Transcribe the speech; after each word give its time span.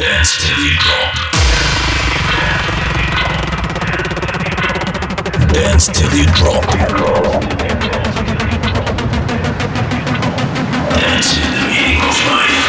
Dance 0.00 0.32
till 0.40 0.56
drop. 0.80 1.12
Dance 5.52 5.88
till 5.88 6.14
you 6.16 6.24
drop. 6.32 6.64
Dance 10.88 11.36
in 11.36 11.52
the 11.52 11.60
meaning 11.68 12.00
of 12.00 12.16
life. 12.32 12.64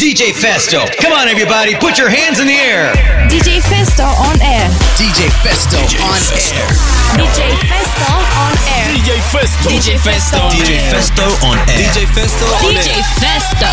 DJ 0.00 0.32
Festo. 0.32 0.90
Come 1.00 1.12
on, 1.12 1.28
everybody, 1.28 1.76
put 1.76 1.96
your 1.96 2.08
hands 2.08 2.40
in 2.40 2.48
the 2.48 2.54
air. 2.54 2.92
DJ 3.30 3.60
Festo 3.60 4.06
on 4.06 4.42
air. 4.42 4.68
DJ 4.98 5.30
Festo 5.46 5.78
on 6.02 6.18
air. 6.18 6.82
DJ 7.14 7.54
Festo 7.70 8.10
on 8.10 8.50
air. 8.50 8.50
DJ 8.50 8.50
Festo. 8.50 8.51
DJ 8.92 9.22
Festo. 9.22 9.68
DJ 9.70 9.96
Festo 9.96 11.24
on 11.40 11.56
air. 11.66 11.90
DJ 11.90 12.04
oh, 12.04 12.12
Festo 12.12 12.44
on 12.44 12.74
DJ 12.74 12.92
air. 12.92 13.04
Festo. 13.16 13.66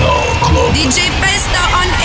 No 0.00 0.18
club. 0.42 0.72
DJ 0.74 1.12
Festo 1.22 1.62
on 1.78 1.95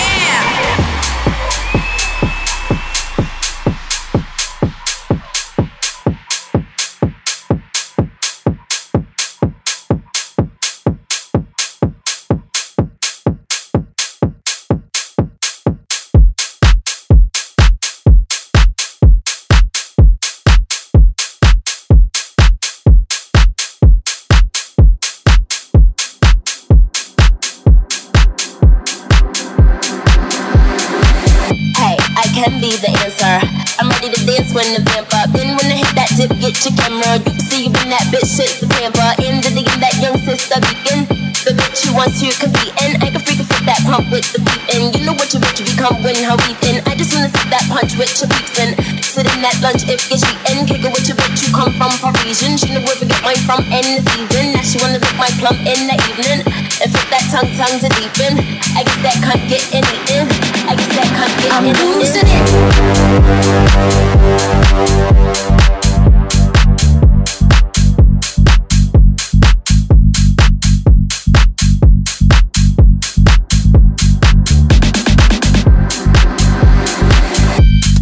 when 34.71 34.83
the 34.83 34.91
vamp. 34.91 35.09
Then 35.35 35.55
when 35.59 35.67
I 35.67 35.83
hit 35.83 35.91
that 35.95 36.11
dip, 36.15 36.31
get 36.39 36.55
your 36.63 36.75
camera. 36.79 37.19
You 37.19 37.31
can 37.35 37.39
see 37.39 37.67
you 37.67 37.71
in 37.83 37.89
that 37.91 38.07
bitch, 38.11 38.27
shit's 38.27 38.59
the 38.63 38.67
pamper. 38.67 39.09
In 39.23 39.43
the 39.43 39.51
digging 39.51 39.81
that 39.83 39.95
young 39.99 40.15
sister 40.23 40.59
beacon. 40.63 41.07
The 41.43 41.57
bitch 41.57 41.87
who 41.87 41.97
wants 41.97 42.21
to 42.21 42.29
compete. 42.39 42.71
And 42.79 43.01
I 43.03 43.11
can 43.11 43.21
freaking 43.21 43.47
fit 43.47 43.63
that 43.67 43.81
pump 43.83 44.07
with 44.13 44.27
the 44.31 44.39
beat. 44.39 44.63
And 44.71 44.93
you 44.95 45.03
know 45.03 45.15
what 45.17 45.33
your 45.33 45.41
bitch 45.43 45.65
become 45.65 45.99
when 46.03 46.15
her 46.23 46.37
weeping. 46.47 46.79
I 46.87 46.95
just 46.95 47.11
wanna 47.11 47.31
sit 47.33 47.47
that 47.51 47.65
punch 47.67 47.97
with 47.97 48.13
your 48.15 48.29
peeps 48.31 48.55
and 48.61 48.71
sit 49.03 49.27
in 49.27 49.39
that 49.43 49.57
lunch 49.59 49.83
if 49.89 50.07
you're 50.07 50.21
cheating. 50.21 50.63
Kick 50.69 50.85
it 50.85 50.91
with 50.93 51.07
your 51.09 51.17
bitch 51.19 51.39
who 51.43 51.49
come 51.51 51.73
from 51.75 51.91
Parisian. 51.99 52.55
She 52.55 52.71
know 52.71 52.83
where 52.85 52.95
to 52.95 53.05
get 53.07 53.19
mine 53.25 53.41
from 53.43 53.65
in 53.73 53.83
the 53.83 54.01
season. 54.13 54.55
Now 54.55 54.63
she 54.63 54.77
wanna 54.79 55.01
lick 55.01 55.17
my 55.17 55.31
plum 55.41 55.57
in 55.67 55.89
the 55.89 55.97
evening. 56.07 56.39
And 56.79 56.87
fit 56.87 57.07
that 57.11 57.25
tongue, 57.33 57.51
tongue 57.59 57.79
to 57.81 57.89
deepen. 57.97 58.39
I 58.77 58.85
guess 58.85 58.99
that 59.03 59.17
cunt 59.19 59.41
get 59.51 59.63
in 59.75 59.83
eaten. 59.83 60.30
I'm 61.49 61.65
losing 61.65 62.21
it. 62.23 63.51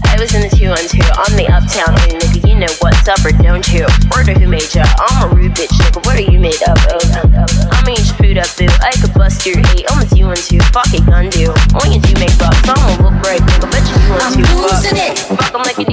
I 0.03 0.17
was 0.19 0.33
in 0.33 0.41
the 0.41 0.49
2 0.55 0.67
on 0.67 0.77
2 0.77 0.99
on 1.15 1.31
the 1.37 1.47
uptown. 1.47 1.95
Nigga, 2.19 2.47
you 2.47 2.55
know 2.55 2.67
what's 2.81 3.07
up 3.07 3.23
or 3.23 3.31
don't 3.31 3.67
you? 3.71 3.87
Word 4.11 4.27
who 4.27 4.47
made 4.47 4.73
ya? 4.75 4.83
I'm 4.99 5.31
a 5.31 5.35
rude 5.35 5.53
bitch, 5.53 5.69
nigga. 5.79 6.05
What 6.05 6.17
are 6.17 6.31
you 6.31 6.39
made 6.39 6.61
up 6.67 6.77
of? 6.91 7.01
Oh, 7.03 7.21
oh, 7.23 7.45
oh, 7.47 7.69
I'ma 7.71 7.91
eat 7.91 8.05
your 8.05 8.15
food 8.17 8.37
up, 8.37 8.49
boo. 8.57 8.67
I 8.81 8.91
could 8.99 9.13
bust 9.13 9.45
your 9.45 9.57
eight. 9.71 9.85
I'm 9.89 10.01
a 10.01 10.05
2 10.05 10.23
on 10.25 10.35
2. 10.35 10.59
Fuck 10.73 10.93
it, 10.93 11.05
gun 11.05 11.29
do. 11.29 11.38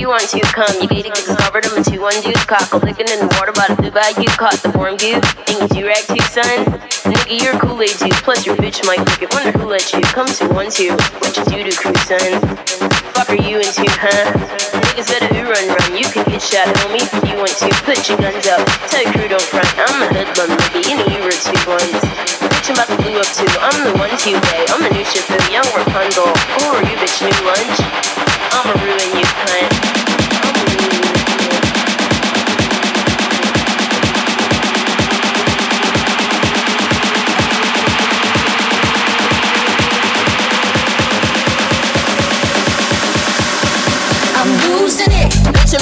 You 0.07 0.15
on 0.15 0.23
2. 0.23 0.39
Come, 0.55 0.71
you 0.79 0.87
gated, 0.87 1.11
get 1.19 1.27
covered. 1.43 1.67
I'm 1.67 1.75
a 1.75 1.83
2 1.83 1.99
on 1.99 2.15
2. 2.23 2.31
Cock 2.47 2.71
a 2.71 2.79
licking 2.79 3.11
in 3.11 3.19
the 3.19 3.31
water 3.35 3.51
by 3.51 3.67
the 3.67 3.75
blue 3.75 3.91
bayou. 3.91 4.31
Caught 4.39 4.63
the 4.63 4.71
form 4.71 4.95
goo. 5.03 5.19
Think 5.51 5.75
you 5.75 5.91
rag 5.91 6.07
too, 6.07 6.23
son? 6.31 6.79
Nigga, 7.11 7.43
you're 7.43 7.59
Kool-Aid 7.59 7.99
too. 7.99 8.15
Plus 8.23 8.47
your 8.47 8.55
bitch 8.55 8.87
might 8.87 9.03
lick 9.03 9.27
it. 9.27 9.35
Wonder 9.35 9.51
who 9.59 9.67
let 9.67 9.91
you 9.91 9.99
come 10.15 10.31
to 10.39 10.47
one 10.55 10.71
two. 10.71 10.95
What 11.19 11.35
you 11.35 11.43
do 11.51 11.59
to 11.67 11.75
crew, 11.75 11.97
son? 12.07 12.39
Fuck 13.19 13.35
are 13.35 13.43
you 13.43 13.59
into, 13.59 13.83
huh? 13.99 14.31
Niggas 14.95 15.11
better 15.11 15.31
who 15.35 15.43
run 15.51 15.67
run. 15.75 15.91
You 15.99 16.07
can 16.07 16.23
get 16.31 16.39
shot, 16.39 16.71
homie, 16.87 17.03
if 17.03 17.23
you 17.27 17.35
want 17.43 17.59
to. 17.67 17.69
Put 17.83 17.99
your 18.07 18.23
guns 18.23 18.47
up. 18.47 18.63
Tell 18.87 19.03
your 19.03 19.11
crew 19.11 19.27
don't 19.27 19.49
front. 19.51 19.71
I'm 19.75 20.07
a 20.07 20.09
hoodlum, 20.15 20.55
nigga. 20.55 20.87
You 20.87 20.95
know 21.03 21.09
you 21.11 21.21
were 21.27 21.35
two 21.35 21.59
ones. 21.67 21.99
Bitch, 22.47 22.71
I'm 22.71 22.79
about 22.79 22.95
to 22.95 22.97
blue 23.03 23.19
up 23.19 23.31
too. 23.35 23.51
I'm 23.59 23.79
the 23.83 23.93
one 23.99 24.15
to 24.15 24.31
way. 24.39 24.63
I'm 24.71 24.87
the 24.87 24.93
new 24.95 25.03
ship 25.03 25.27
young 25.51 25.67
Rapunzel. 25.75 26.31
Who 26.31 26.63
are 26.79 26.85
you, 26.87 26.95
bitch? 26.95 27.27
New 27.27 27.35
lunch? 27.43 28.07
I'ma 28.55 28.73
ruin 28.79 29.19
you, 29.19 29.27
cunt. 29.43 29.86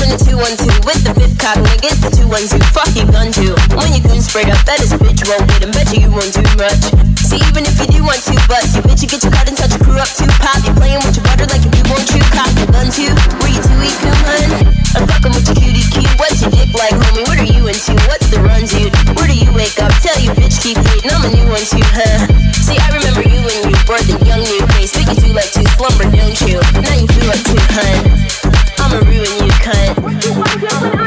In 0.00 0.10
the 0.10 0.18
212 0.18 0.86
with 0.88 1.02
the 1.04 1.12
fifth 1.12 1.36
cock 1.38 1.60
niggas, 1.60 2.00
the 2.00 2.10
212. 2.24 2.56
Fuck 2.72 2.90
you, 2.96 3.04
gun 3.12 3.28
to. 3.36 3.52
When 3.76 3.92
you 3.92 4.00
goon 4.00 4.18
sprayed 4.18 4.48
up, 4.48 4.58
that 4.66 4.80
is 4.80 4.90
a 4.90 4.98
bitch 4.98 5.22
won't 5.28 5.44
get 5.46 5.60
him. 5.60 5.70
Bet 5.70 5.92
you, 5.92 6.08
you 6.08 6.10
won't 6.10 6.32
do 6.32 6.42
much. 6.56 6.82
See, 7.20 7.38
even 7.52 7.68
if 7.68 7.76
you 7.78 7.86
do 7.92 8.00
want 8.00 8.18
to, 8.26 8.34
but 8.48 8.64
you 8.72 8.80
bitch, 8.80 9.04
you 9.04 9.08
get 9.12 9.22
your 9.22 9.30
cut 9.30 9.46
and 9.46 9.54
touch 9.54 9.76
your 9.76 9.84
crew 9.84 10.00
up 10.00 10.08
too. 10.16 10.26
Pop, 10.40 10.56
you 10.64 10.72
playing 10.74 10.98
with 11.04 11.14
your 11.14 11.26
butter 11.28 11.46
like 11.46 11.62
if 11.62 11.74
you 11.76 11.84
want 11.92 12.06
you. 12.10 12.22
Cock 12.32 12.50
your 12.56 12.70
gun 12.72 12.88
too. 12.88 13.12
Were 13.38 13.52
you 13.52 13.60
too 13.60 13.76
weak, 13.76 13.98
hun? 14.24 14.72
I'm 14.96 15.04
fucking 15.04 15.32
with 15.36 15.46
your 15.52 15.58
cutie 15.60 15.86
cute. 15.92 16.10
What's 16.16 16.40
your 16.40 16.50
dick 16.50 16.72
like, 16.72 16.96
homie? 16.96 17.26
What 17.28 17.38
are 17.38 17.50
you 17.50 17.62
into? 17.68 17.92
What's 18.08 18.26
the 18.32 18.40
run, 18.40 18.64
dude? 18.64 18.94
Where 19.14 19.28
do 19.28 19.36
you 19.36 19.52
wake 19.52 19.78
up? 19.84 19.92
Tell 20.00 20.16
you 20.16 20.32
bitch, 20.32 20.58
keep 20.64 20.80
hating. 20.80 21.12
I'm 21.12 21.22
a 21.22 21.30
new 21.30 21.46
one 21.50 21.66
too, 21.68 21.84
huh? 21.92 22.24
See, 22.56 22.80
I 22.80 22.88
remember 22.88 23.22
you 23.26 23.38
when 23.44 23.58
you 23.68 23.76
were 23.84 24.00
the 24.00 24.16
young 24.24 24.42
new 24.42 24.64
face. 24.74 24.96
But 24.96 25.12
you 25.12 25.28
do 25.28 25.30
like 25.36 25.52
to 25.54 25.62
slumber, 25.76 26.08
don't 26.08 26.38
you? 26.48 26.56
Now 26.80 26.96
you 26.96 27.06
feel 27.12 27.28
up 27.28 27.42
too, 27.44 27.62
hun. 27.68 28.53
I'ma 28.84 28.98
ruin 29.08 29.46
you, 29.46 29.50
cunt. 29.64 31.03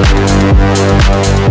Losing 0.00 1.49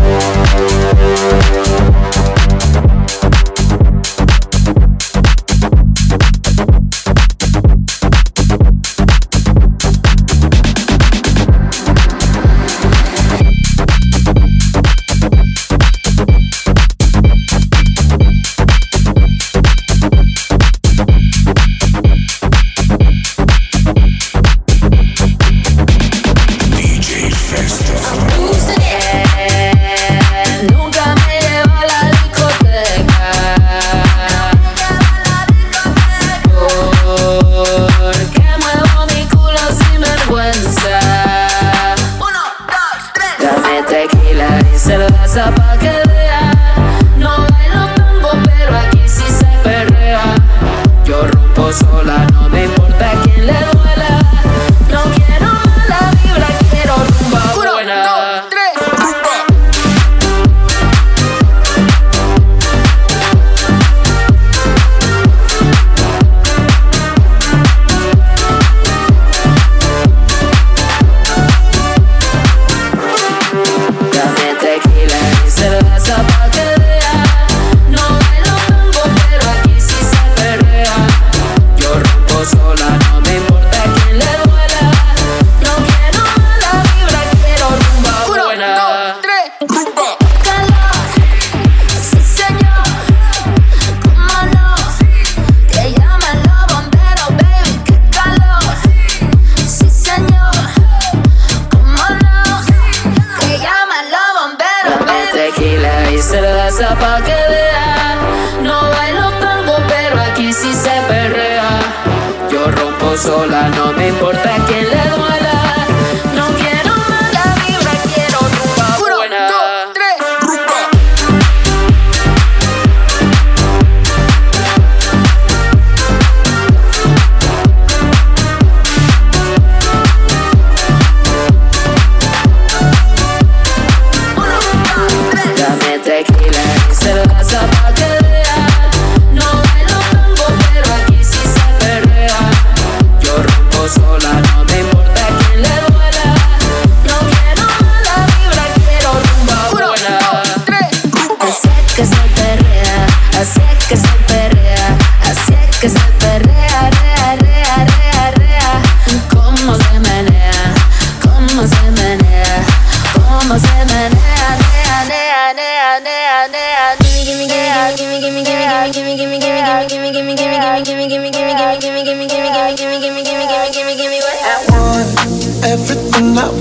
sola, 113.30 113.70
no 113.70 113.94
me 113.94 114.08
importa 114.08 114.50
quién 114.66 114.90
le 114.90 115.10
duela. 115.10 115.29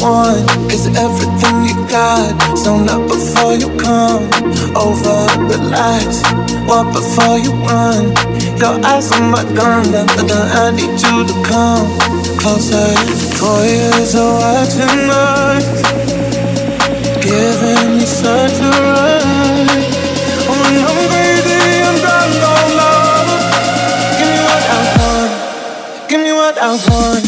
Want 0.01 0.73
is 0.73 0.87
everything 0.97 1.57
you 1.67 1.77
got. 1.89 2.35
So 2.57 2.79
not 2.79 3.07
before 3.09 3.55
you 3.55 3.69
come 3.79 4.25
over, 4.75 5.27
relax. 5.47 6.23
What 6.67 6.93
before 6.93 7.39
you 7.39 7.53
run? 7.65 8.15
Your 8.59 8.79
eyes 8.85 9.11
on 9.13 9.31
my 9.31 9.45
gun, 9.55 9.91
da, 9.93 10.05
da, 10.05 10.39
I 10.63 10.71
need 10.75 10.99
you 11.01 11.17
to 11.27 11.35
come 11.47 11.87
closer. 12.39 12.91
Four 13.39 13.63
years 13.65 14.15
of 14.15 14.35
watching 14.43 15.09
us, 15.09 15.65
giving 17.23 17.99
me 17.99 18.05
such 18.05 18.59
a 18.61 18.71
rush. 18.71 19.87
Oh, 20.51 20.59
when 20.63 20.77
I'm 20.85 20.99
crazy, 21.09 21.61
I'm 21.87 21.97
drunk 22.03 22.43
on 22.53 22.69
love. 22.81 23.31
Give 24.19 24.29
me 24.29 24.39
what 24.43 24.65
I 24.77 24.81
want. 24.99 25.31
Give 26.11 26.21
me 26.21 26.33
what 26.33 26.59
I 26.59 26.71
want, 26.89 27.28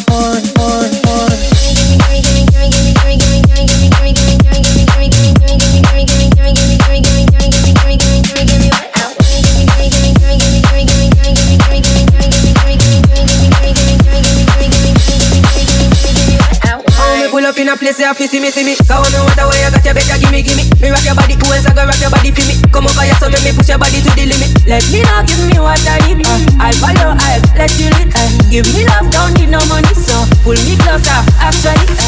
in 17.60 17.68
a 17.68 17.76
place, 17.76 18.00
say, 18.00 18.08
see 18.26 18.40
me, 18.40 18.48
see 18.48 18.64
me. 18.64 18.72
Go 18.88 18.96
on 18.96 19.12
me 19.12 19.20
water 19.20 19.44
where 19.44 19.60
you 19.60 19.68
got 19.68 19.84
your 19.84 19.92
better, 19.92 20.16
gimme, 20.16 20.40
gimme. 20.40 20.64
Me 20.80 20.88
rock 20.88 21.04
your 21.04 21.14
body, 21.14 21.36
who 21.36 21.52
else 21.52 21.68
I 21.68 21.76
go 21.76 21.84
rock 21.84 22.00
your 22.00 22.08
body 22.08 22.32
for 22.32 22.40
me? 22.48 22.56
Come 22.72 22.88
over 22.88 23.04
here, 23.04 23.12
so 23.20 23.28
make 23.28 23.44
me 23.44 23.52
push 23.52 23.68
your 23.68 23.76
body 23.76 24.00
to 24.00 24.10
the 24.16 24.24
limit. 24.24 24.50
Let 24.64 24.80
me 24.88 25.04
know, 25.04 25.20
give 25.28 25.44
me 25.44 25.60
what 25.60 25.76
I 25.84 26.00
need. 26.08 26.24
Uh, 26.24 26.40
I 26.56 26.72
follow, 26.80 27.12
I 27.20 27.36
let 27.60 27.72
you 27.76 27.92
lead. 28.00 28.16
Uh, 28.16 28.32
give 28.48 28.64
me 28.72 28.88
love, 28.88 29.12
don't 29.12 29.36
need 29.36 29.52
no 29.52 29.60
money, 29.68 29.92
so 29.92 30.24
pull 30.40 30.56
me 30.64 30.74
closer, 30.80 31.20
actually. 31.36 31.99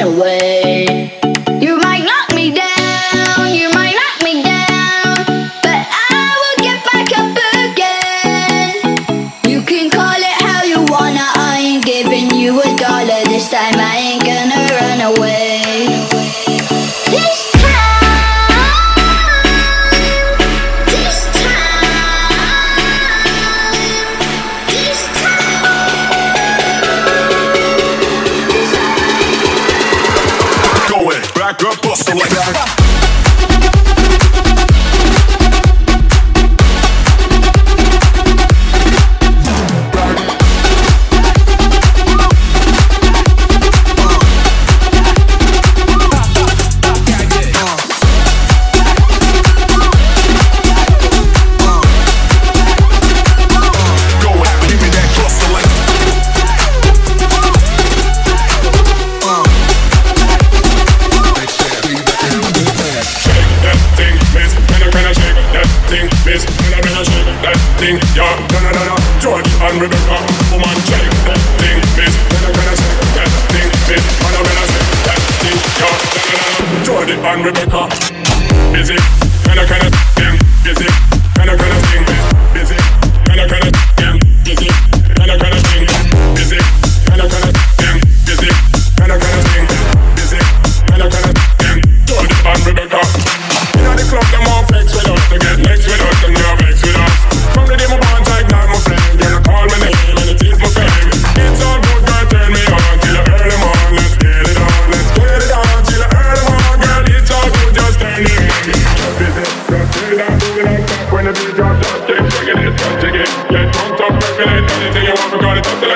Away. 0.00 0.73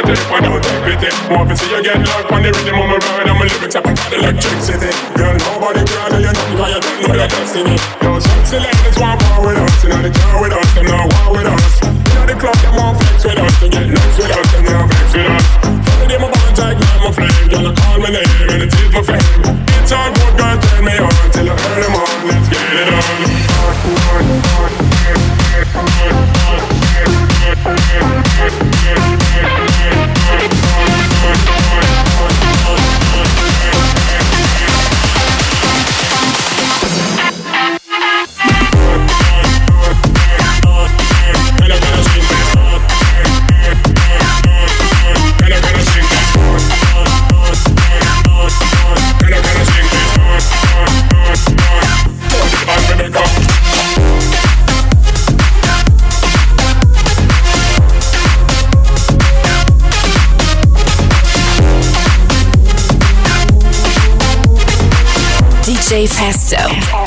Got 0.08 0.16
it 0.16 0.24
I 0.24 0.24
take 0.24 0.30
one 0.30 0.44
out, 0.44 0.62
take 0.62 0.82
pity. 0.84 1.10
To 1.28 1.56
see 1.56 1.68
you 1.68 1.82
get 1.82 2.00
locked 2.08 2.32
on 2.32 2.42
the 2.42 2.50
rhythm 2.52 2.80
of 2.80 2.88
my 2.88 2.96
ride 2.96 3.28
and 3.28 3.38
my 3.38 3.44
lyrics 3.44 3.76
up 3.76 3.86
and 3.86 3.96
got 3.96 4.12
electricity. 4.12 4.90
Girl, 5.16 5.36
nobody 5.36 5.84
do 5.84 5.92
you 5.92 6.08
'cause 6.08 6.24
you 6.24 6.32
don't 6.32 7.08
know 7.08 7.14
your 7.14 7.28
destiny. 7.28 7.76
Yo, 8.02 8.18
sexy 8.18 8.58
ladies 8.58 8.96
want 8.98 9.22
war 9.28 9.46
with 9.46 9.58
us, 9.58 9.84
and 9.84 10.04
the 10.04 10.10
car 10.10 10.40
with 10.40 10.52
us, 10.52 10.68
them 10.74 10.86
not 10.86 11.12
war 11.12 11.28
with 11.36 11.46
us. 11.46 11.74
Inna 11.84 12.26
the 12.26 12.34
club, 12.40 12.56
them 12.56 12.74
want 12.76 12.96
flex 13.00 13.24
with 13.24 13.38
us, 13.38 13.54
they 13.60 13.68
get 13.68 13.86
next 13.86 14.18
with 14.18 14.32
us, 14.32 14.46
them 14.52 14.64
not 14.64 14.88
vex 14.88 15.12
with 15.12 15.28
us. 15.28 15.44
From 15.84 15.98
the 16.00 16.06
day 16.08 16.18
my 16.18 16.28
bond 16.32 16.58
ignite 16.58 17.00
my 17.04 17.10
flame, 17.12 17.48
girl, 17.48 17.62
don't 17.62 17.76
call 17.76 17.98
my 18.00 18.08
name 18.08 18.48
and 18.48 18.62
it 18.62 18.74
is 18.74 18.92
my 18.92 19.02
fame. 19.02 19.42
It's 19.80 19.92
all 19.92 20.10
good, 20.12 20.32
girl, 20.38 20.56
turn 20.58 20.84
me 20.84 20.98
on 20.98 21.17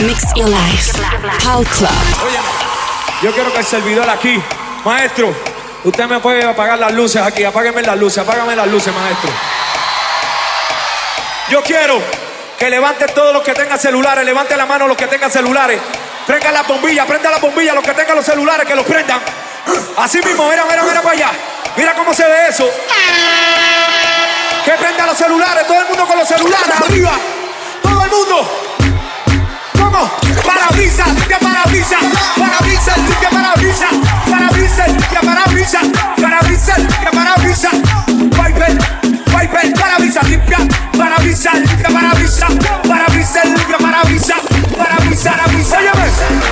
Mix 0.05 0.23
your 0.35 0.49
life. 0.49 0.93
Pal 1.43 1.63
Club. 1.63 1.89
Yo 3.21 3.31
quiero 3.31 3.53
que 3.53 3.59
el 3.59 3.65
servidor 3.65 4.09
aquí, 4.09 4.41
maestro, 4.83 5.31
usted 5.83 6.05
me 6.07 6.19
puede 6.19 6.43
apagar 6.43 6.79
las 6.79 6.91
luces 6.91 7.21
aquí, 7.21 7.43
apágueme 7.43 7.83
las 7.83 7.97
luces, 7.97 8.17
apágame 8.19 8.55
las 8.55 8.67
luces, 8.67 8.91
maestro. 8.93 9.29
Yo 11.49 11.61
quiero 11.61 12.01
que 12.57 12.69
levante 12.69 13.05
todos 13.09 13.31
los 13.31 13.43
que 13.43 13.53
tengan 13.53 13.77
celulares, 13.77 14.25
levante 14.25 14.57
la 14.57 14.65
mano 14.65 14.87
los 14.87 14.97
que 14.97 15.05
tengan 15.05 15.29
celulares, 15.29 15.79
traigan 16.25 16.53
las 16.53 16.67
bombillas, 16.67 17.05
prenda 17.05 17.29
las 17.29 17.41
bombillas, 17.41 17.75
los 17.75 17.83
que 17.83 17.93
tengan 17.93 18.15
los 18.15 18.25
celulares, 18.25 18.65
que 18.65 18.75
los 18.75 18.85
prendan. 18.85 19.19
Así 19.97 20.19
mismo, 20.23 20.49
mira, 20.49 20.65
mira, 20.65 20.83
mira 20.83 21.01
para 21.01 21.15
allá. 21.15 21.31
Mira 21.77 21.93
cómo 21.93 22.11
se 22.13 22.23
ve 22.23 22.47
eso. 22.49 22.67
Que 24.65 24.71
prenda 24.71 25.05
los 25.05 25.17
celulares, 25.17 25.67
todo 25.67 25.81
el 25.81 25.87
mundo 25.87 26.07
con 26.07 26.17
los 26.17 26.27
celulares, 26.27 26.71
arriba. 26.87 27.11
Todo 27.83 28.03
el 28.03 28.09
mundo. 28.09 28.70
¿Cómo? 29.91 30.09
Parabrisas, 30.45 31.07
limpia 31.07 31.39
parabrisas, 31.39 32.03
parabrisas, 32.37 32.97
limpia 32.97 33.29
parabrisas, 33.29 33.89
parabrisas, 34.29 34.87
limpia 34.87 35.21
parabrisas, 35.21 35.87
parabrisas, 36.21 36.77
limpia 36.77 37.11
parabrisas, 37.11 37.73
wiper, 38.39 38.77
wiper, 39.35 39.73
parabrisas, 39.73 40.29
limpia, 40.29 40.57
parabrisas, 40.97 41.55
limpia 41.55 41.89
parabrisas, 41.89 42.51
parabrisas, 42.87 43.45
limpia 43.45 43.77
parabrisas, 43.77 44.39
parabrisas, 44.77 45.35
parabrisas. 45.35 46.50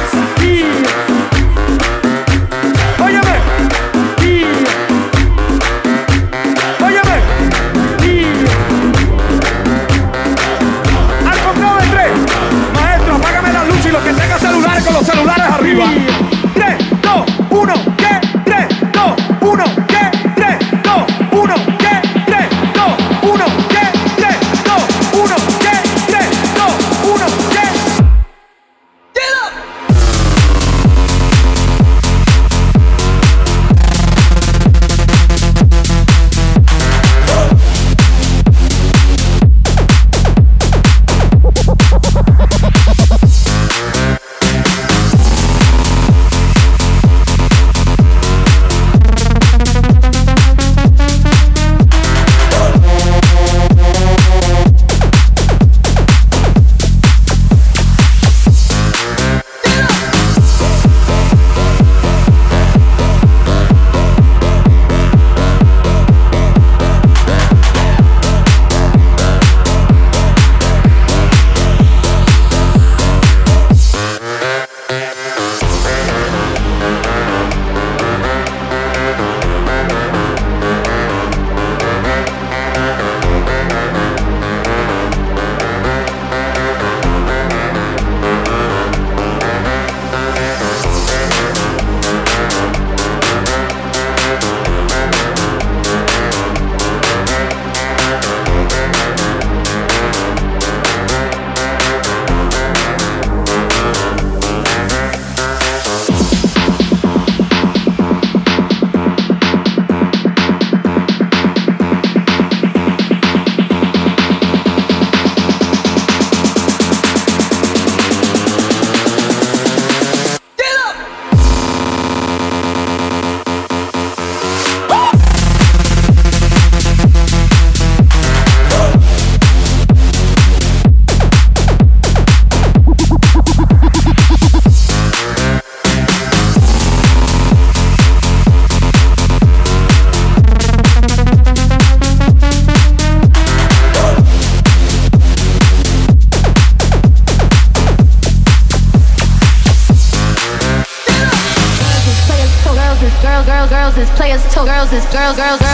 girls 155.39 155.68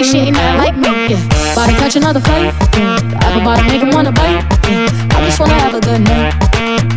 like 0.00 0.10
she 0.10 0.18
ain't 0.18 0.36
not 0.36 0.56
like 0.56 0.76
me. 0.76 1.12
Yeah. 1.12 1.52
About 1.52 1.66
to 1.66 1.72
catch 1.72 1.96
another 1.96 2.20
fight. 2.20 2.54
Yeah. 2.76 3.20
Apple 3.20 3.44
bottom 3.44 3.66
make 3.66 3.82
him 3.82 3.90
wanna 3.90 4.12
bite. 4.12 4.40
Yeah. 4.68 4.88
I 5.12 5.24
just 5.26 5.38
wanna 5.38 5.54
have 5.54 5.74
a 5.74 5.80
good 5.80 6.00
night. 6.00 6.32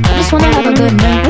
I 0.08 0.18
just 0.18 0.32
wanna 0.32 0.48
have 0.48 0.66
a 0.66 0.74
good 0.74 0.94
night. 0.94 1.23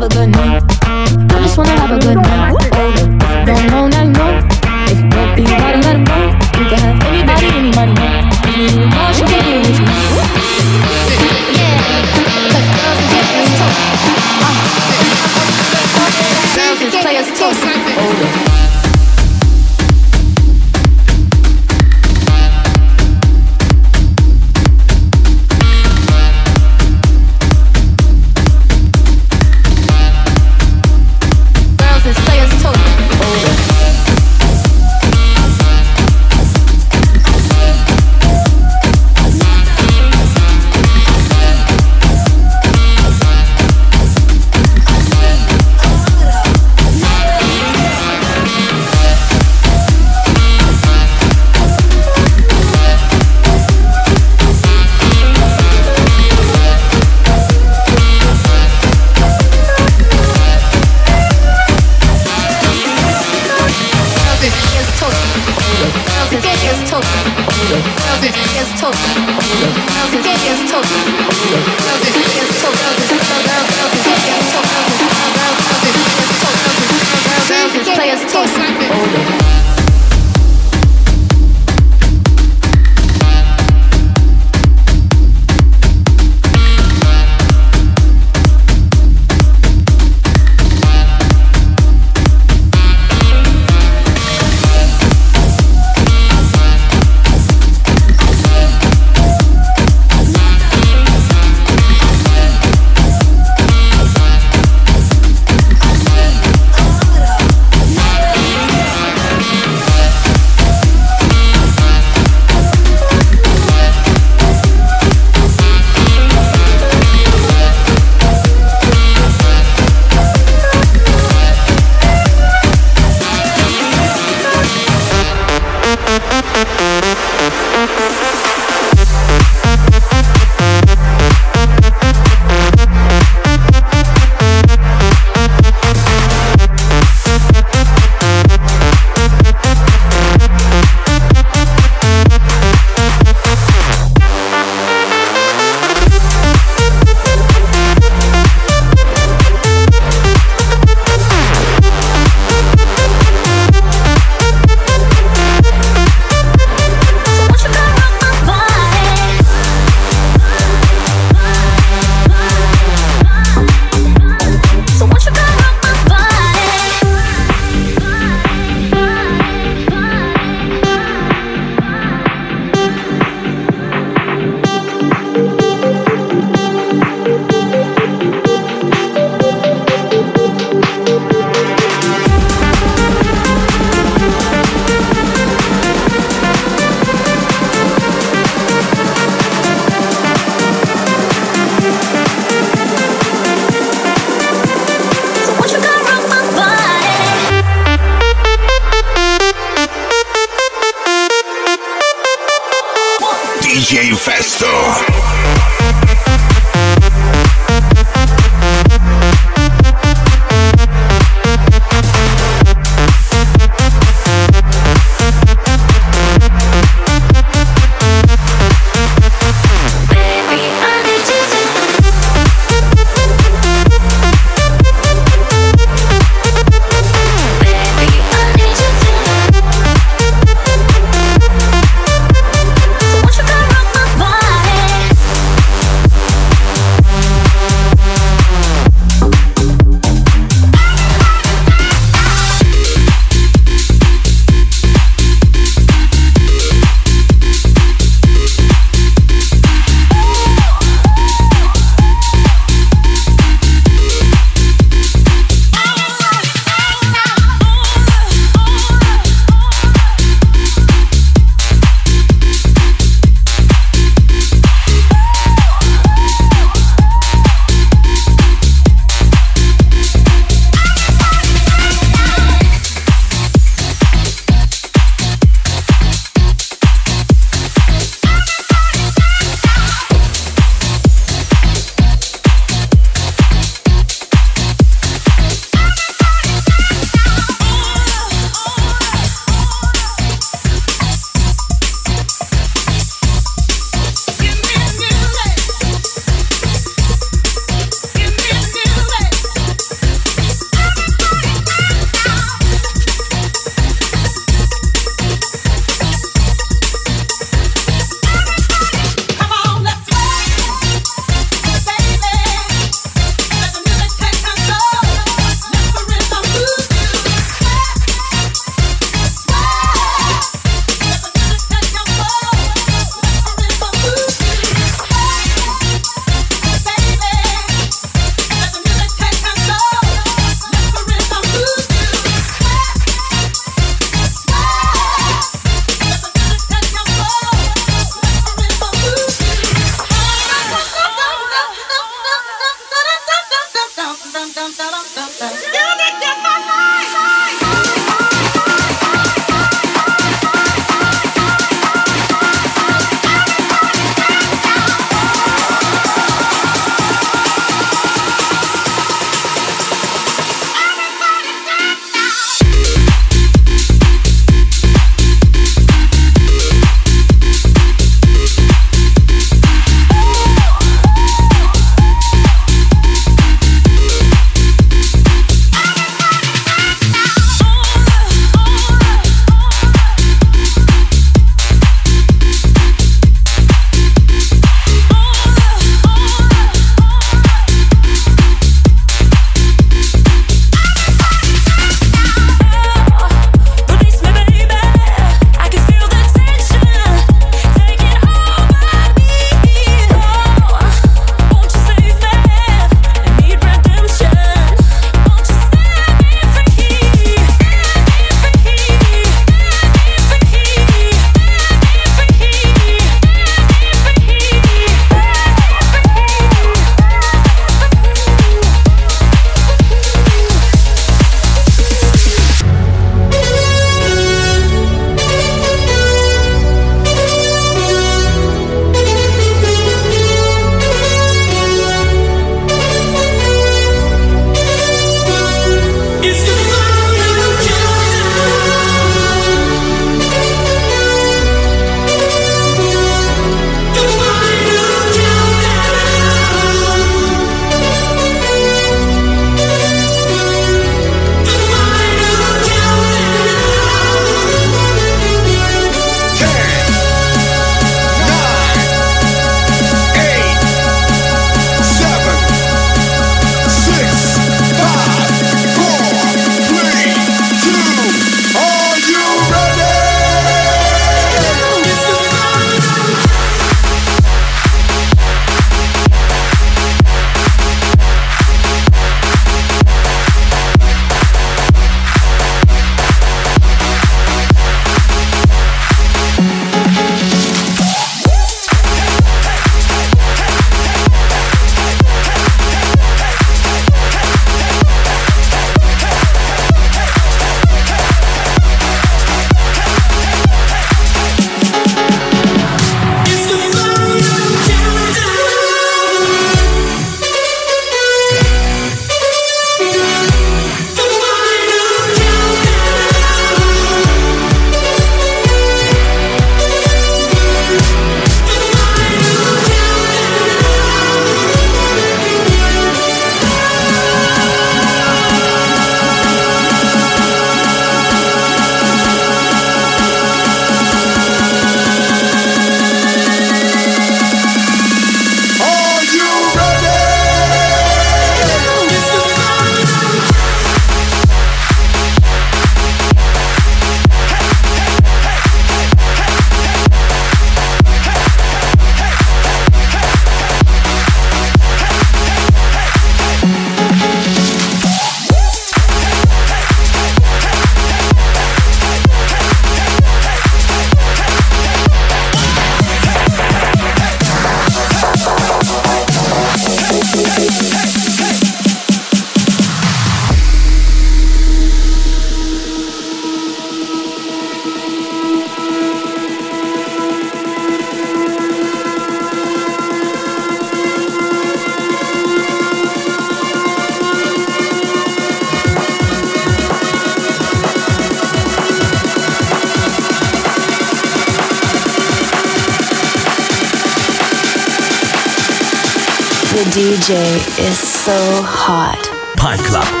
The 596.61 596.69
DJ 596.69 597.37
is 597.57 597.75
so 597.75 598.13
hot. 598.43 599.01
Pal 599.35 599.57
Club. 599.57 600.00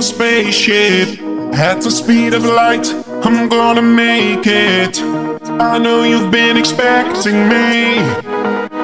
My 0.00 0.06
spaceship 0.06 1.20
at 1.52 1.82
the 1.82 1.90
speed 1.90 2.32
of 2.32 2.42
light. 2.42 2.88
I'm 3.20 3.50
gonna 3.50 3.82
make 3.82 4.46
it. 4.48 4.96
I 5.60 5.76
know 5.76 6.04
you've 6.04 6.30
been 6.32 6.56
expecting 6.56 7.36
me. 7.52 8.00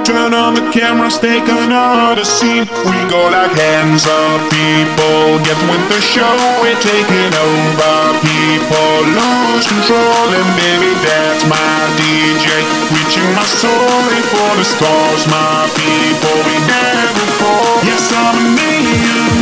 Turn 0.05 0.37
on 0.37 0.52
the 0.52 0.64
cameras, 0.76 1.16
take 1.16 1.48
another 1.48 2.26
scene. 2.37 2.68
We 2.68 2.98
go 3.09 3.33
like 3.33 3.57
hands 3.57 4.05
up, 4.05 4.40
people. 4.52 5.40
Get 5.40 5.57
with 5.72 5.85
the 5.88 6.00
show, 6.05 6.37
we're 6.61 6.83
taking 6.85 7.33
over. 7.33 7.96
People 8.20 8.96
lose 9.16 9.64
control, 9.72 10.26
and 10.37 10.50
baby, 10.61 10.92
that's 11.00 11.48
my 11.48 11.76
DJ. 11.96 12.44
Reaching 12.92 13.31
my 13.33 13.48
soul 13.48 14.05
for 14.37 14.50
the 14.61 14.66
stars, 14.68 15.24
my 15.33 15.64
people. 15.81 16.37
We 16.44 16.57
never 16.68 17.26
fall. 17.40 17.81
Yes, 17.88 18.05
I'm 18.12 18.37
a 18.37 18.46
million. 18.52 19.36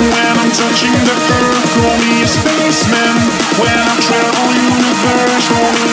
When 0.00 0.32
I'm 0.40 0.50
touching 0.56 0.96
the 1.04 1.12
earth, 1.12 1.66
call 1.76 1.96
me 2.00 2.24
a 2.24 2.28
spaceman. 2.28 3.16
When 3.60 3.76
I 3.76 3.92
travel 4.00 4.48
universe, 4.48 5.46
call 5.52 5.72
me 5.76 5.89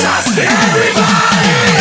Just 0.00 0.38
everybody! 0.38 1.79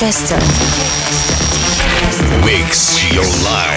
Festo. 0.00 0.34
Mix 2.42 3.12
your 3.12 3.26
life. 3.44 3.69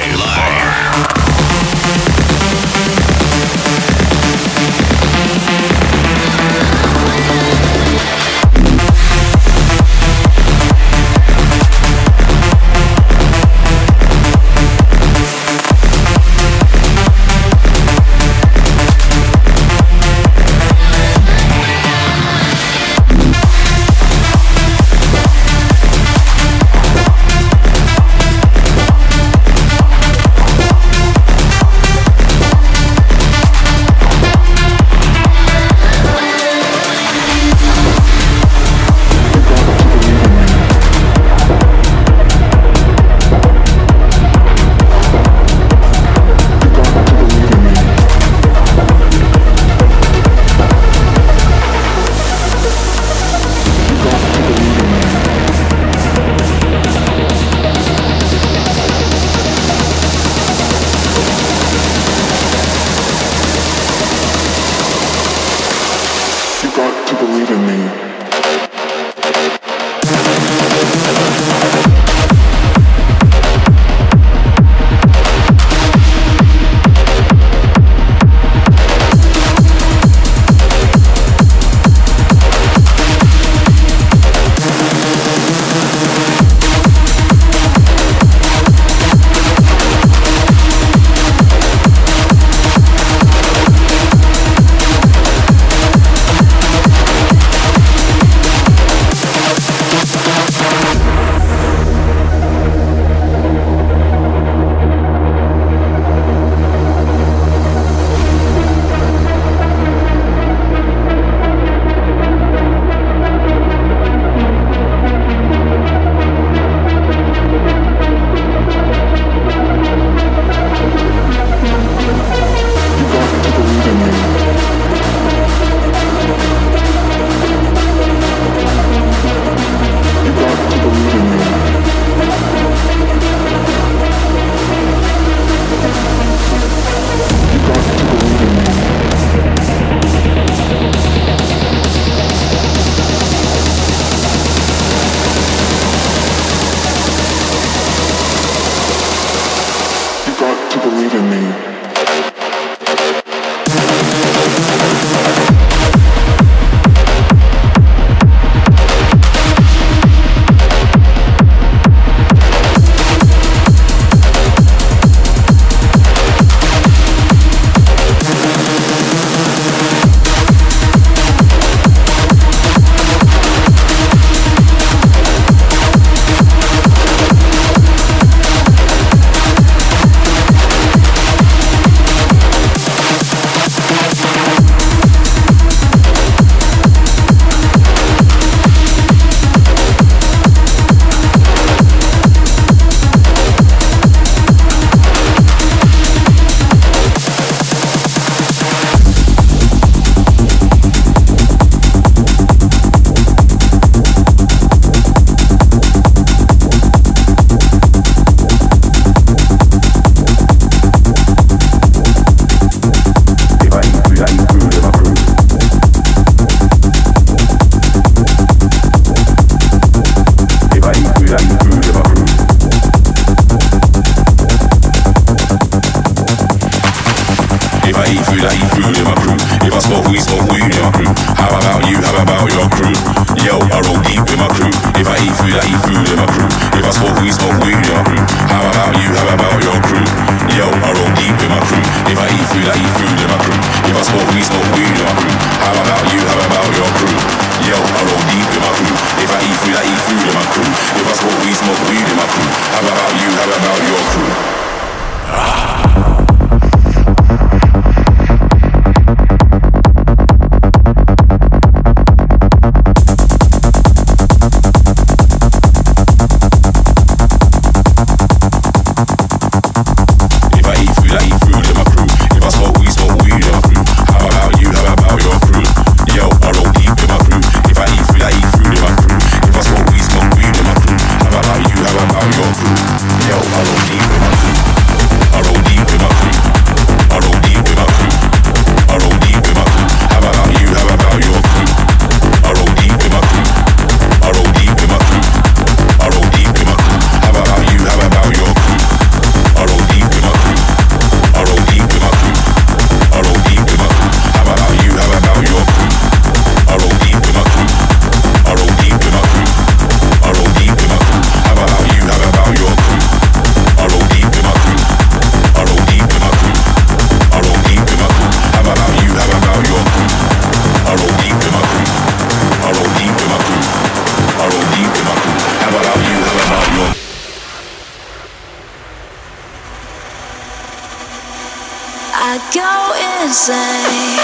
Go 333.34 334.23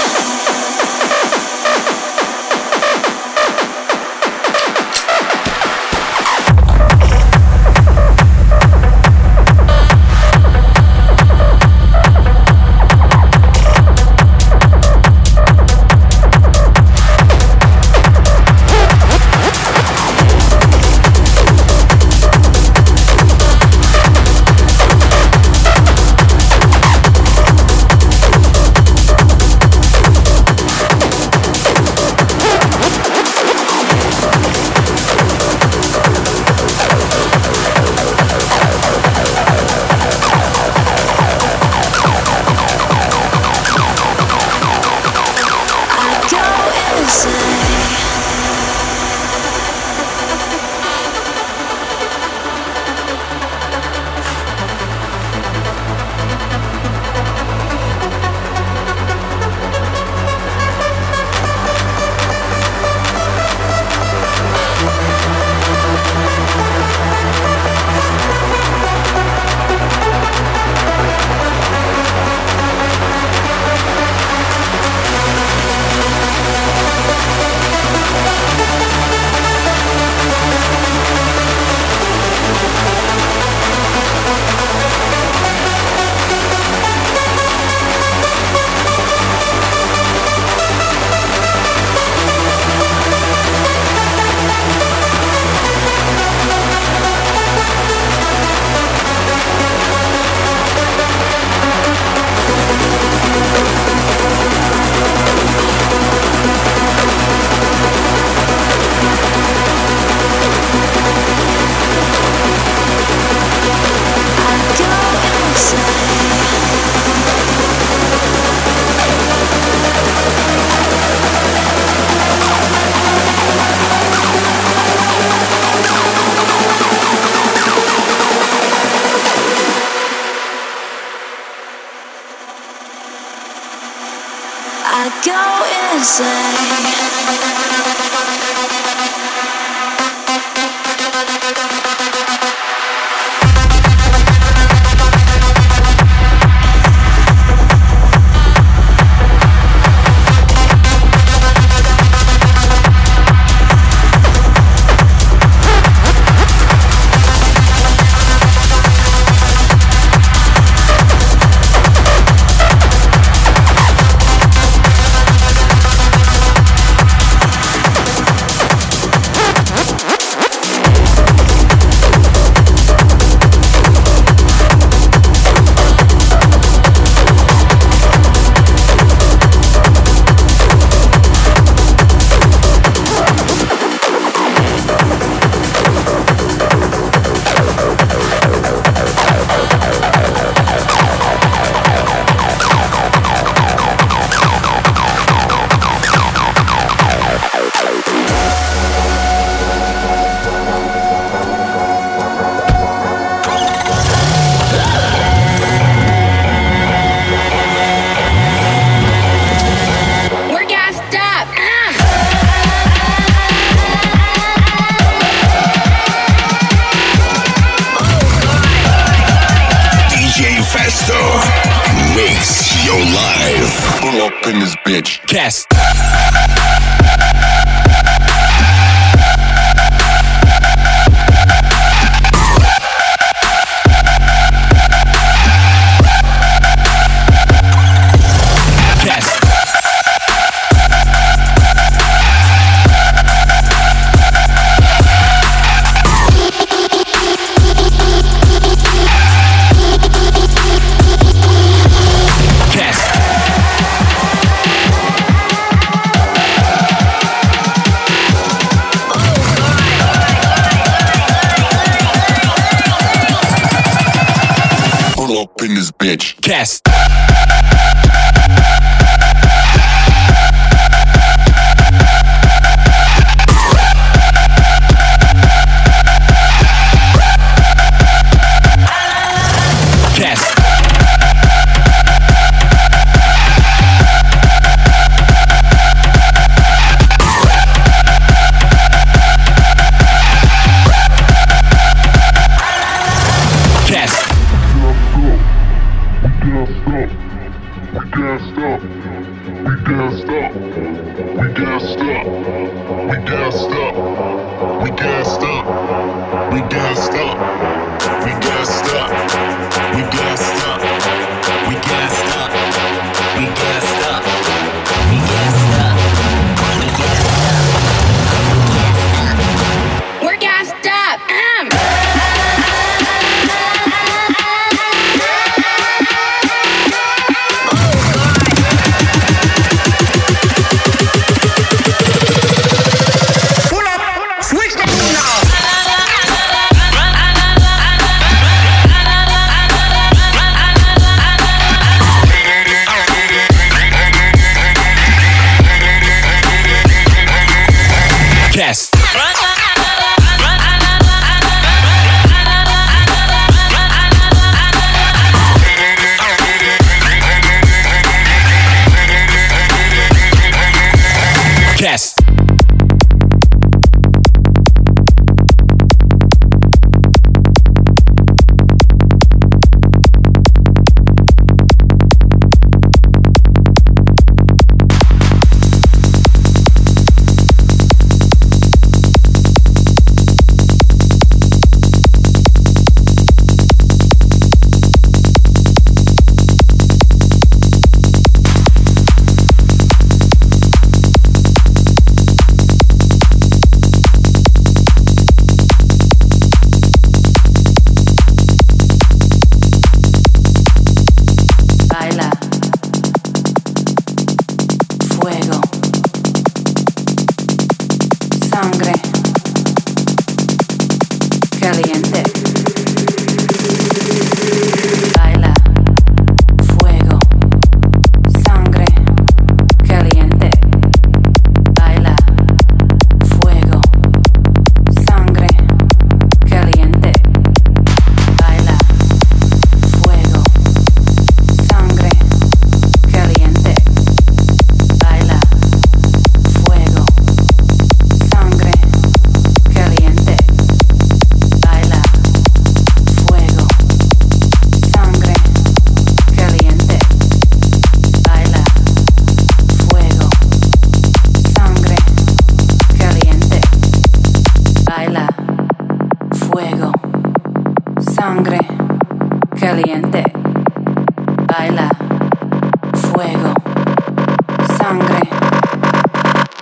in 224.49 224.59
this 224.59 224.75
bitch. 224.77 225.25
Cast. 225.27 226.38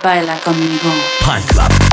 baila 0.08 0.40
conmigo. 0.40 0.90
Pine 1.20 1.44
Club. 1.48 1.87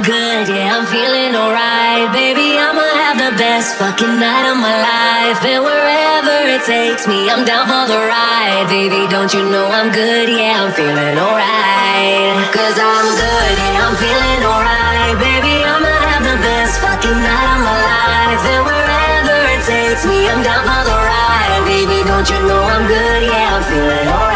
I'm 0.00 0.08
good, 0.08 0.48
yeah, 0.56 0.80
I'm 0.80 0.88
feeling 0.88 1.36
alright. 1.36 2.08
Baby, 2.16 2.56
I'ma 2.56 2.80
have 3.04 3.20
the 3.20 3.36
best 3.36 3.76
fucking 3.76 4.16
night 4.16 4.48
of 4.48 4.56
my 4.56 4.72
life. 4.72 5.44
And 5.44 5.60
wherever 5.60 6.40
it 6.56 6.64
takes 6.64 7.04
me, 7.04 7.28
I'm 7.28 7.44
down 7.44 7.68
for 7.68 7.84
the 7.84 8.00
ride. 8.08 8.64
Baby, 8.72 9.04
don't 9.12 9.28
you 9.28 9.44
know 9.44 9.68
I'm 9.68 9.92
good, 9.92 10.32
yeah, 10.32 10.64
I'm 10.64 10.72
feeling 10.72 11.20
alright. 11.20 12.32
Cause 12.48 12.80
I'm 12.80 13.08
good, 13.12 13.52
yeah, 13.60 13.84
I'm 13.84 13.96
feeling 14.00 14.40
alright. 14.40 15.20
Baby, 15.20 15.68
I'ma 15.68 15.92
have 15.92 16.24
the 16.24 16.38
best 16.48 16.80
fucking 16.80 17.20
night 17.20 17.48
of 17.52 17.60
my 17.60 17.76
life. 17.76 18.40
And 18.56 18.62
wherever 18.64 19.36
it 19.52 19.62
takes 19.68 20.08
me, 20.08 20.32
I'm 20.32 20.40
down 20.40 20.64
for 20.64 20.80
the 20.80 20.96
ride. 20.96 21.60
Baby, 21.68 22.08
don't 22.08 22.24
you 22.24 22.40
know 22.48 22.62
I'm 22.72 22.88
good, 22.88 23.20
yeah, 23.28 23.52
I'm 23.52 23.64
feeling 23.68 24.08
alright. 24.08 24.29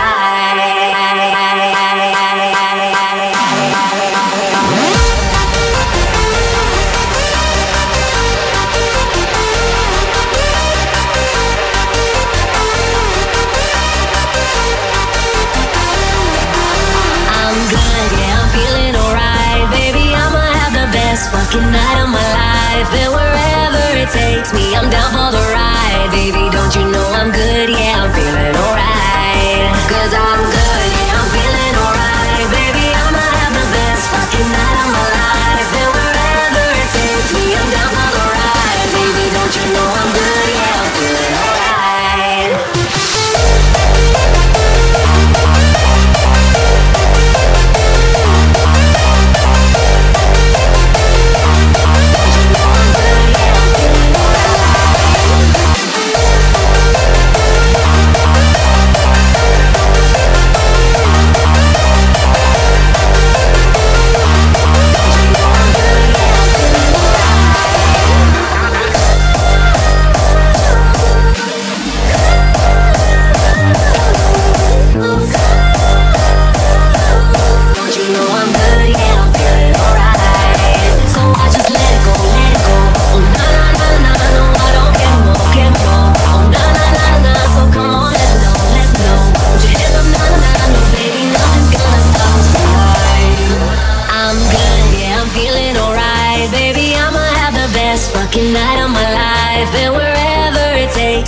life 22.74 22.92
and 22.92 23.12
wherever 23.14 23.84
it 24.02 24.10
takes 24.10 24.52
me, 24.52 24.74
I'm 24.74 24.90
down 24.90 25.10
for 25.14 25.30
the 25.30 25.42
ride. 25.54 26.10
Baby, 26.10 26.50
don't 26.50 26.74
you 26.74 26.84
know 26.90 27.06
I'm 27.14 27.30
good? 27.30 27.70
Yeah, 27.70 28.02
I'm 28.02 28.10
feeling 28.10 28.54
alright. 28.64 29.70
Cause 29.86 30.12
I'm 30.14 30.53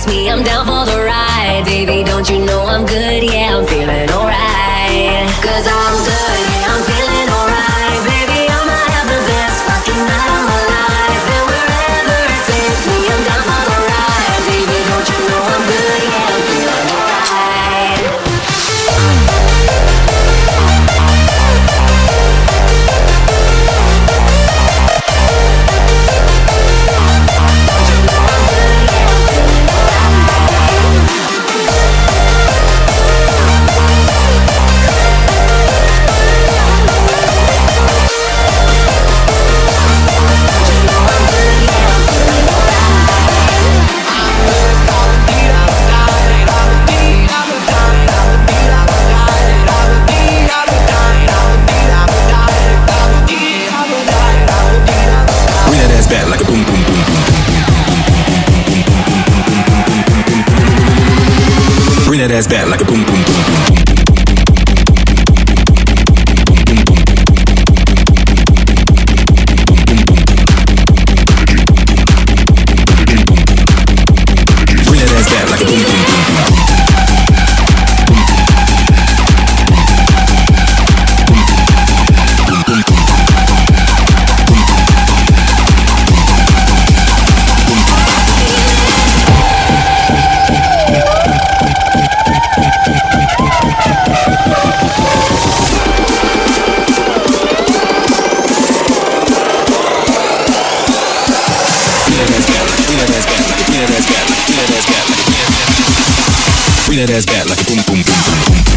me, 0.07 0.29
I'm 0.29 0.43
down 0.43 0.65
for 0.65 0.85
the 0.85 1.03
ride. 1.03 1.63
Baby, 1.65 2.03
don't 2.03 2.29
you 2.29 2.39
know 2.39 2.65
I'm 2.65 2.85
good? 2.85 3.23
Yeah, 3.23 3.57
I'm 3.57 3.65
ass 62.37 62.45
back 62.45 62.69
like 62.69 62.81
a 62.81 62.85
boom 62.85 63.03
boom. 63.03 63.16
that 103.07 103.23
ass 103.27 103.45
that 103.71 104.69
ass 104.75 104.85
back 104.87 105.05
like 105.09 105.27
a, 105.27 106.95
that 106.95 107.09
ass 107.09 107.25
back 107.25 107.45
like 107.47 107.59
a, 107.59 107.65
boom, 107.65 107.79
boom, 107.87 108.03
boom, 108.03 108.19
boom, 108.47 108.63
boom. 108.63 108.76